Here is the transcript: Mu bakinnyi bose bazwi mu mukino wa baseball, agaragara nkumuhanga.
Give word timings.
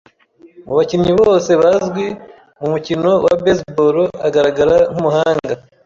Mu 0.65 0.73
bakinnyi 0.77 1.11
bose 1.21 1.51
bazwi 1.61 2.05
mu 2.59 2.67
mukino 2.73 3.09
wa 3.25 3.33
baseball, 3.43 3.97
agaragara 4.27 4.75
nkumuhanga. 4.91 5.53